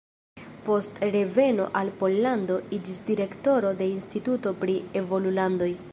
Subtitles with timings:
[0.67, 5.75] Post reveno al Pollando iĝis direktoro de Instituto pri Evolulandoj.